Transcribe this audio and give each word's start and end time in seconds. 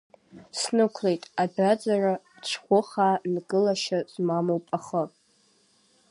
Снықәлеит, 0.59 1.23
адәаӡара 1.43 2.13
цәӷәыхаа, 2.47 3.13
нкылашьа 3.33 3.99
змамоуп 4.11 4.65
ахы. 4.77 5.03